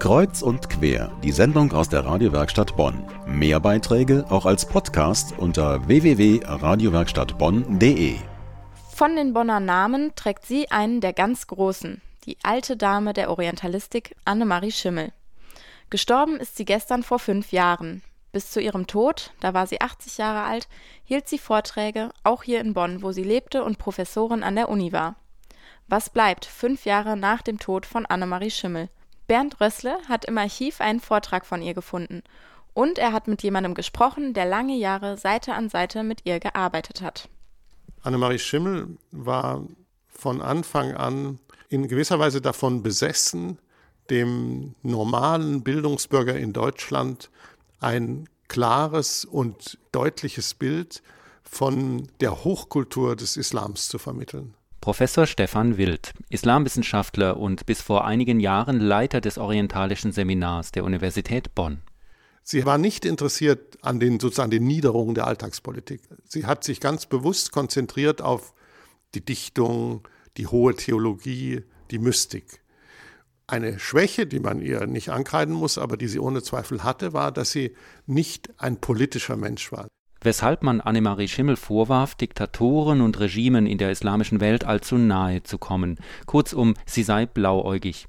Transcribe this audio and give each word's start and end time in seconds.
Kreuz 0.00 0.40
und 0.40 0.70
quer, 0.70 1.12
die 1.22 1.30
Sendung 1.30 1.72
aus 1.72 1.90
der 1.90 2.06
Radiowerkstatt 2.06 2.74
Bonn. 2.74 3.04
Mehr 3.26 3.60
Beiträge 3.60 4.24
auch 4.30 4.46
als 4.46 4.64
Podcast 4.64 5.34
unter 5.36 5.86
www.radiowerkstattbonn.de. 5.86 8.16
Von 8.94 9.14
den 9.14 9.34
Bonner 9.34 9.60
Namen 9.60 10.14
trägt 10.16 10.46
sie 10.46 10.70
einen 10.70 11.02
der 11.02 11.12
ganz 11.12 11.48
großen, 11.48 12.00
die 12.24 12.38
alte 12.42 12.78
Dame 12.78 13.12
der 13.12 13.28
Orientalistik 13.28 14.16
Annemarie 14.24 14.72
Schimmel. 14.72 15.12
Gestorben 15.90 16.40
ist 16.40 16.56
sie 16.56 16.64
gestern 16.64 17.02
vor 17.02 17.18
fünf 17.18 17.52
Jahren. 17.52 18.00
Bis 18.32 18.50
zu 18.50 18.58
ihrem 18.58 18.86
Tod, 18.86 19.34
da 19.40 19.52
war 19.52 19.66
sie 19.66 19.82
80 19.82 20.16
Jahre 20.16 20.44
alt, 20.44 20.66
hielt 21.04 21.28
sie 21.28 21.36
Vorträge, 21.36 22.08
auch 22.24 22.42
hier 22.42 22.62
in 22.62 22.72
Bonn, 22.72 23.02
wo 23.02 23.12
sie 23.12 23.24
lebte 23.24 23.62
und 23.64 23.76
Professorin 23.76 24.44
an 24.44 24.56
der 24.56 24.70
Uni 24.70 24.94
war. 24.94 25.16
Was 25.88 26.08
bleibt 26.08 26.46
fünf 26.46 26.86
Jahre 26.86 27.18
nach 27.18 27.42
dem 27.42 27.58
Tod 27.58 27.84
von 27.84 28.06
Annemarie 28.06 28.50
Schimmel? 28.50 28.88
Bernd 29.30 29.60
Rössle 29.60 29.96
hat 30.08 30.24
im 30.24 30.36
Archiv 30.38 30.80
einen 30.80 30.98
Vortrag 30.98 31.46
von 31.46 31.62
ihr 31.62 31.72
gefunden. 31.72 32.24
Und 32.74 32.98
er 32.98 33.12
hat 33.12 33.28
mit 33.28 33.44
jemandem 33.44 33.74
gesprochen, 33.74 34.34
der 34.34 34.44
lange 34.44 34.76
Jahre 34.76 35.16
Seite 35.16 35.54
an 35.54 35.68
Seite 35.68 36.02
mit 36.02 36.22
ihr 36.24 36.40
gearbeitet 36.40 37.00
hat. 37.00 37.28
Annemarie 38.02 38.40
Schimmel 38.40 38.98
war 39.12 39.62
von 40.08 40.42
Anfang 40.42 40.96
an 40.96 41.38
in 41.68 41.86
gewisser 41.86 42.18
Weise 42.18 42.40
davon 42.40 42.82
besessen, 42.82 43.60
dem 44.10 44.74
normalen 44.82 45.62
Bildungsbürger 45.62 46.36
in 46.36 46.52
Deutschland 46.52 47.30
ein 47.78 48.28
klares 48.48 49.24
und 49.24 49.78
deutliches 49.92 50.54
Bild 50.54 51.04
von 51.44 52.08
der 52.18 52.42
Hochkultur 52.42 53.14
des 53.14 53.36
Islams 53.36 53.86
zu 53.90 53.98
vermitteln. 53.98 54.54
Professor 54.80 55.26
Stefan 55.26 55.76
Wild, 55.76 56.14
Islamwissenschaftler 56.30 57.36
und 57.36 57.66
bis 57.66 57.82
vor 57.82 58.06
einigen 58.06 58.40
Jahren 58.40 58.80
Leiter 58.80 59.20
des 59.20 59.36
Orientalischen 59.36 60.10
Seminars 60.10 60.72
der 60.72 60.84
Universität 60.84 61.54
Bonn. 61.54 61.82
Sie 62.44 62.64
war 62.64 62.78
nicht 62.78 63.04
interessiert 63.04 63.76
an 63.82 64.00
den 64.00 64.18
sozusagen 64.18 64.50
den 64.50 64.66
Niederungen 64.66 65.14
der 65.14 65.26
Alltagspolitik. 65.26 66.00
Sie 66.24 66.46
hat 66.46 66.64
sich 66.64 66.80
ganz 66.80 67.04
bewusst 67.04 67.52
konzentriert 67.52 68.22
auf 68.22 68.54
die 69.14 69.22
Dichtung, 69.22 70.08
die 70.38 70.46
hohe 70.46 70.74
Theologie, 70.74 71.62
die 71.90 71.98
Mystik. 71.98 72.62
Eine 73.46 73.78
Schwäche, 73.78 74.26
die 74.26 74.40
man 74.40 74.62
ihr 74.62 74.86
nicht 74.86 75.10
ankreiden 75.10 75.54
muss, 75.54 75.76
aber 75.76 75.98
die 75.98 76.08
sie 76.08 76.20
ohne 76.20 76.42
Zweifel 76.42 76.84
hatte, 76.84 77.12
war, 77.12 77.32
dass 77.32 77.50
sie 77.50 77.76
nicht 78.06 78.48
ein 78.58 78.80
politischer 78.80 79.36
Mensch 79.36 79.72
war. 79.72 79.88
Weshalb 80.22 80.62
man 80.62 80.82
Annemarie 80.82 81.28
Schimmel 81.28 81.56
vorwarf, 81.56 82.14
Diktatoren 82.14 83.00
und 83.00 83.18
Regimen 83.20 83.66
in 83.66 83.78
der 83.78 83.90
islamischen 83.90 84.40
Welt 84.40 84.64
allzu 84.64 84.98
nahe 84.98 85.42
zu 85.42 85.56
kommen. 85.56 85.98
Kurzum, 86.26 86.74
sie 86.84 87.02
sei 87.02 87.24
blauäugig. 87.24 88.06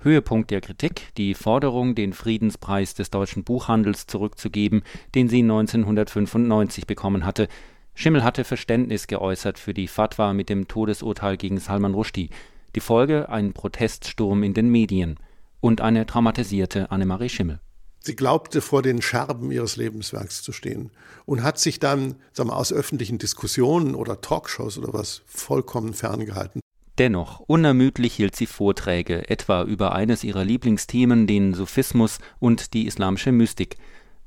Höhepunkt 0.00 0.50
der 0.50 0.62
Kritik 0.62 1.12
die 1.18 1.34
Forderung, 1.34 1.94
den 1.94 2.14
Friedenspreis 2.14 2.94
des 2.94 3.10
deutschen 3.10 3.44
Buchhandels 3.44 4.06
zurückzugeben, 4.06 4.82
den 5.14 5.28
sie 5.28 5.42
1995 5.42 6.86
bekommen 6.86 7.26
hatte. 7.26 7.48
Schimmel 7.94 8.24
hatte 8.24 8.44
Verständnis 8.44 9.06
geäußert 9.06 9.58
für 9.58 9.74
die 9.74 9.88
Fatwa 9.88 10.32
mit 10.32 10.48
dem 10.48 10.68
Todesurteil 10.68 11.36
gegen 11.36 11.58
Salman 11.58 11.92
Rushdie. 11.92 12.30
Die 12.74 12.80
Folge 12.80 13.28
ein 13.28 13.52
Proteststurm 13.52 14.42
in 14.42 14.54
den 14.54 14.70
Medien 14.70 15.18
und 15.60 15.82
eine 15.82 16.06
traumatisierte 16.06 16.90
Annemarie 16.90 17.28
Schimmel. 17.28 17.60
Sie 18.04 18.16
glaubte 18.16 18.60
vor 18.60 18.82
den 18.82 19.00
Scherben 19.00 19.52
ihres 19.52 19.76
Lebenswerks 19.76 20.42
zu 20.42 20.50
stehen 20.50 20.90
und 21.24 21.44
hat 21.44 21.60
sich 21.60 21.78
dann 21.78 22.16
sagen 22.32 22.48
wir, 22.48 22.56
aus 22.56 22.72
öffentlichen 22.72 23.18
Diskussionen 23.18 23.94
oder 23.94 24.20
Talkshows 24.20 24.76
oder 24.76 24.92
was 24.92 25.22
vollkommen 25.26 25.94
ferngehalten. 25.94 26.60
Dennoch, 26.98 27.40
unermüdlich 27.40 28.14
hielt 28.14 28.34
sie 28.34 28.46
Vorträge, 28.46 29.30
etwa 29.30 29.62
über 29.62 29.94
eines 29.94 30.24
ihrer 30.24 30.44
Lieblingsthemen, 30.44 31.26
den 31.28 31.54
Sufismus 31.54 32.18
und 32.40 32.74
die 32.74 32.86
islamische 32.86 33.30
Mystik. 33.30 33.76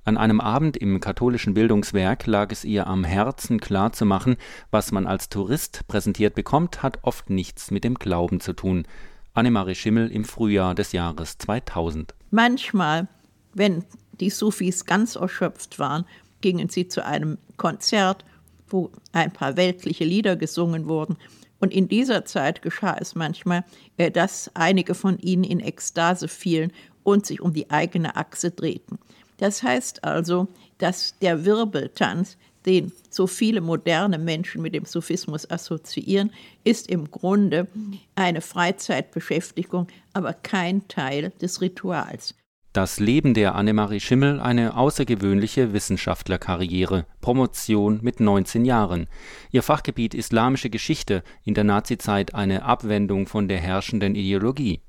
An 0.05 0.17
einem 0.17 0.39
Abend 0.39 0.77
im 0.77 0.99
katholischen 0.99 1.53
Bildungswerk 1.53 2.27
lag 2.27 2.51
es 2.51 2.63
ihr 2.63 2.87
am 2.87 3.03
Herzen 3.03 3.59
klarzumachen, 3.59 4.37
was 4.71 4.91
man 4.91 5.05
als 5.05 5.29
Tourist 5.29 5.87
präsentiert 5.87 6.33
bekommt, 6.33 6.81
hat 6.81 6.99
oft 7.01 7.29
nichts 7.29 7.71
mit 7.71 7.83
dem 7.83 7.95
Glauben 7.95 8.39
zu 8.39 8.53
tun. 8.53 8.87
Annemarie 9.33 9.75
Schimmel 9.75 10.09
im 10.11 10.23
Frühjahr 10.23 10.75
des 10.75 10.91
Jahres 10.91 11.37
2000. 11.39 12.15
Manchmal, 12.31 13.07
wenn 13.55 13.83
die 14.19 14.29
Sufis 14.29 14.85
ganz 14.85 15.15
erschöpft 15.15 15.79
waren, 15.79 16.05
gingen 16.41 16.69
sie 16.69 16.87
zu 16.87 17.03
einem 17.03 17.39
Konzert, 17.57 18.23
wo 18.67 18.91
ein 19.13 19.33
paar 19.33 19.57
weltliche 19.57 20.05
Lieder 20.05 20.35
gesungen 20.35 20.87
wurden. 20.87 21.17
Und 21.59 21.73
in 21.73 21.87
dieser 21.87 22.25
Zeit 22.25 22.61
geschah 22.61 22.97
es 22.99 23.15
manchmal, 23.15 23.63
äh, 23.97 24.11
dass 24.11 24.51
einige 24.53 24.93
von 24.93 25.17
ihnen 25.19 25.43
in 25.43 25.59
Ekstase 25.59 26.27
fielen 26.27 26.71
und 27.03 27.25
sich 27.25 27.41
um 27.41 27.53
die 27.53 27.69
eigene 27.71 28.15
Achse 28.15 28.51
drehten. 28.51 28.99
Das 29.37 29.63
heißt 29.63 30.03
also, 30.03 30.47
dass 30.77 31.17
der 31.19 31.45
Wirbeltanz, 31.45 32.37
den 32.65 32.91
so 33.09 33.27
viele 33.27 33.61
moderne 33.61 34.17
Menschen 34.17 34.61
mit 34.61 34.73
dem 34.73 34.85
Sufismus 34.85 35.49
assoziieren, 35.49 36.31
ist 36.63 36.89
im 36.89 37.09
Grunde 37.11 37.67
eine 38.15 38.41
Freizeitbeschäftigung, 38.41 39.87
aber 40.13 40.33
kein 40.33 40.87
Teil 40.87 41.31
des 41.41 41.61
Rituals. 41.61 42.33
Das 42.75 42.99
Leben 42.99 43.33
der 43.33 43.55
Annemarie 43.55 44.01
Schimmel 44.01 44.41
eine 44.41 44.75
außergewöhnliche 44.75 45.71
Wissenschaftlerkarriere, 45.71 47.05
Promotion 47.21 47.99
mit 48.01 48.19
19 48.19 48.65
Jahren. 48.65 49.07
Ihr 49.49 49.63
Fachgebiet 49.63 50.13
Islamische 50.13 50.69
Geschichte, 50.69 51.23
in 51.45 51.53
der 51.53 51.63
Nazizeit 51.63 52.35
eine 52.35 52.63
Abwendung 52.63 53.27
von 53.27 53.47
der 53.47 53.59
herrschenden 53.59 54.13
Ideologie 54.13 54.81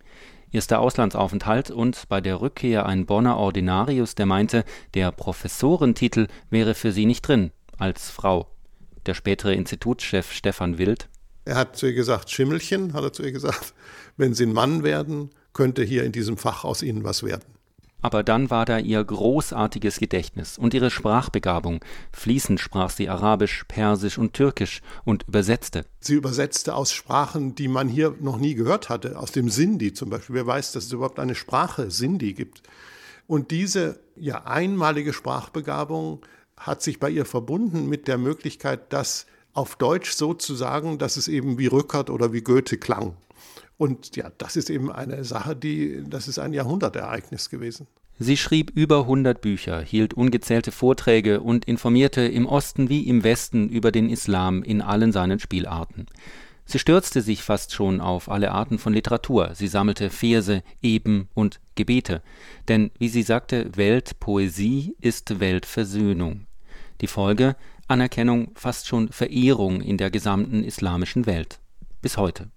erster 0.50 0.80
Auslandsaufenthalt 0.80 1.70
und 1.70 2.08
bei 2.08 2.20
der 2.20 2.40
Rückkehr 2.40 2.86
ein 2.86 3.06
Bonner 3.06 3.36
Ordinarius, 3.36 4.16
der 4.16 4.26
meinte, 4.26 4.64
der 4.94 5.12
Professorentitel 5.12 6.26
wäre 6.50 6.74
für 6.74 6.90
sie 6.90 7.06
nicht 7.06 7.22
drin, 7.22 7.52
als 7.78 8.10
Frau. 8.10 8.50
Der 9.06 9.14
spätere 9.14 9.54
Institutschef 9.54 10.32
Stefan 10.32 10.78
Wild. 10.78 11.08
Er 11.44 11.54
hat 11.54 11.76
zu 11.76 11.86
ihr 11.86 11.94
gesagt, 11.94 12.32
Schimmelchen, 12.32 12.94
hat 12.94 13.04
er 13.04 13.12
zu 13.12 13.22
ihr 13.22 13.30
gesagt, 13.30 13.74
wenn 14.16 14.34
Sie 14.34 14.46
ein 14.46 14.52
Mann 14.52 14.82
werden, 14.82 15.30
könnte 15.52 15.84
hier 15.84 16.02
in 16.02 16.10
diesem 16.10 16.36
Fach 16.36 16.64
aus 16.64 16.82
Ihnen 16.82 17.04
was 17.04 17.22
werden. 17.22 17.55
Aber 18.02 18.22
dann 18.22 18.50
war 18.50 18.66
da 18.66 18.78
ihr 18.78 19.02
großartiges 19.02 19.98
Gedächtnis 19.98 20.58
und 20.58 20.74
ihre 20.74 20.90
Sprachbegabung. 20.90 21.84
Fließend 22.12 22.60
sprach 22.60 22.90
sie 22.90 23.08
Arabisch, 23.08 23.64
Persisch 23.68 24.18
und 24.18 24.32
Türkisch 24.34 24.82
und 25.04 25.24
übersetzte. 25.26 25.86
Sie 26.00 26.14
übersetzte 26.14 26.74
aus 26.74 26.92
Sprachen, 26.92 27.54
die 27.54 27.68
man 27.68 27.88
hier 27.88 28.14
noch 28.20 28.38
nie 28.38 28.54
gehört 28.54 28.88
hatte, 28.88 29.18
aus 29.18 29.32
dem 29.32 29.48
Sindhi 29.48 29.92
zum 29.92 30.10
Beispiel. 30.10 30.36
Wer 30.36 30.46
weiß, 30.46 30.72
dass 30.72 30.84
es 30.84 30.92
überhaupt 30.92 31.18
eine 31.18 31.34
Sprache 31.34 31.90
Sindhi 31.90 32.34
gibt. 32.34 32.62
Und 33.26 33.50
diese 33.50 33.98
ja 34.14 34.44
einmalige 34.44 35.12
Sprachbegabung 35.12 36.20
hat 36.56 36.82
sich 36.82 37.00
bei 37.00 37.10
ihr 37.10 37.24
verbunden 37.24 37.88
mit 37.88 38.08
der 38.08 38.18
Möglichkeit, 38.18 38.92
das 38.92 39.26
auf 39.56 39.76
Deutsch 39.76 40.12
so 40.12 40.34
zu 40.34 40.54
sagen, 40.54 40.98
dass 40.98 41.16
es 41.16 41.28
eben 41.28 41.58
wie 41.58 41.66
Rückert 41.66 42.10
oder 42.10 42.32
wie 42.32 42.42
Goethe 42.42 42.76
klang. 42.76 43.16
Und 43.78 44.16
ja, 44.16 44.30
das 44.38 44.56
ist 44.56 44.70
eben 44.70 44.90
eine 44.90 45.24
Sache, 45.24 45.54
die, 45.54 46.02
das 46.06 46.28
ist 46.28 46.38
ein 46.38 46.52
Jahrhundertereignis 46.52 47.50
gewesen. 47.50 47.86
Sie 48.18 48.38
schrieb 48.38 48.70
über 48.74 49.00
100 49.00 49.42
Bücher, 49.42 49.80
hielt 49.82 50.14
ungezählte 50.14 50.72
Vorträge 50.72 51.40
und 51.40 51.66
informierte 51.66 52.22
im 52.22 52.46
Osten 52.46 52.88
wie 52.88 53.06
im 53.06 53.24
Westen 53.24 53.68
über 53.68 53.92
den 53.92 54.08
Islam 54.08 54.62
in 54.62 54.80
allen 54.80 55.12
seinen 55.12 55.38
Spielarten. 55.38 56.06
Sie 56.64 56.78
stürzte 56.78 57.20
sich 57.20 57.42
fast 57.42 57.72
schon 57.72 58.00
auf 58.00 58.30
alle 58.30 58.52
Arten 58.52 58.78
von 58.78 58.92
Literatur. 58.92 59.50
Sie 59.54 59.68
sammelte 59.68 60.10
Verse, 60.10 60.62
Eben 60.82 61.28
und 61.34 61.60
Gebete. 61.74 62.22
Denn, 62.68 62.90
wie 62.98 63.08
sie 63.08 63.22
sagte, 63.22 63.70
Weltpoesie 63.76 64.96
ist 65.00 65.38
Weltversöhnung. 65.38 66.46
Die 67.02 67.06
Folge 67.06 67.54
Anerkennung, 67.88 68.48
fast 68.56 68.88
schon 68.88 69.10
Verehrung 69.10 69.80
in 69.80 69.96
der 69.96 70.10
gesamten 70.10 70.64
islamischen 70.64 71.24
Welt. 71.24 71.60
Bis 72.02 72.16
heute. 72.16 72.48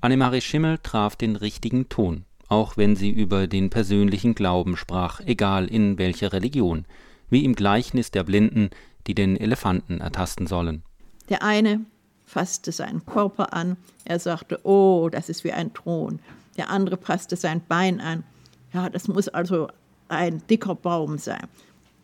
Annemarie 0.00 0.40
Schimmel 0.40 0.78
traf 0.78 1.14
den 1.14 1.36
richtigen 1.36 1.88
Ton, 1.88 2.24
auch 2.48 2.76
wenn 2.76 2.96
sie 2.96 3.10
über 3.10 3.46
den 3.46 3.70
persönlichen 3.70 4.34
Glauben 4.34 4.76
sprach, 4.76 5.20
egal 5.20 5.66
in 5.66 5.98
welcher 5.98 6.32
Religion, 6.32 6.84
wie 7.28 7.44
im 7.44 7.54
Gleichnis 7.54 8.10
der 8.10 8.24
Blinden, 8.24 8.70
die 9.06 9.14
den 9.14 9.36
Elefanten 9.36 10.00
ertasten 10.00 10.48
sollen. 10.48 10.82
Der 11.28 11.44
eine 11.44 11.82
fasste 12.24 12.72
seinen 12.72 13.06
Körper 13.06 13.52
an, 13.52 13.76
er 14.04 14.18
sagte, 14.18 14.58
oh, 14.64 15.08
das 15.12 15.28
ist 15.28 15.44
wie 15.44 15.52
ein 15.52 15.72
Thron. 15.74 16.18
Der 16.56 16.70
andere 16.70 16.96
passte 16.96 17.36
sein 17.36 17.62
Bein 17.68 18.00
an, 18.00 18.24
ja, 18.72 18.90
das 18.90 19.06
muss 19.06 19.28
also 19.28 19.68
ein 20.08 20.42
dicker 20.48 20.74
Baum 20.74 21.18
sein. 21.18 21.46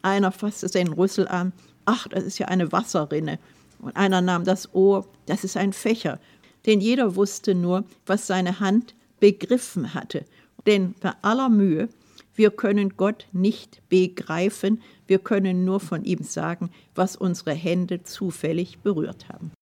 Einer 0.07 0.33
fasste 0.33 0.69
seinen 0.69 0.93
Rüssel 0.93 1.29
an, 1.29 1.53
ach, 1.85 2.09
das 2.09 2.25
ist 2.25 2.39
ja 2.39 2.49
eine 2.49 2.73
Wasserrinne. 2.73 3.39
Und 3.81 3.97
einer 3.97 4.21
nahm 4.21 4.45
das 4.45 4.75
Ohr, 4.75 5.07
das 5.27 5.45
ist 5.45 5.57
ein 5.57 5.73
Fächer 5.73 6.19
denn 6.67 6.81
jeder 6.81 7.17
wusste 7.17 7.55
nur, 7.55 7.85
was 8.05 8.27
seine 8.27 8.61
Hand 8.61 8.95
begriffen 9.21 9.95
hatte. 9.95 10.25
Denn 10.67 10.95
bei 11.01 11.13
aller 11.23 11.49
Mühe, 11.49 11.89
wir 12.35 12.51
können 12.51 12.97
Gott 12.97 13.29
nicht 13.33 13.81
begreifen, 13.89 14.83
wir 15.07 15.21
können 15.21 15.65
nur 15.65 15.81
von 15.81 16.05
ihm 16.05 16.23
sagen, 16.23 16.71
was 16.95 17.17
unsere 17.17 17.53
Hände 17.53 18.03
zufällig 18.03 18.81
berührt 18.81 19.29
haben. 19.29 19.53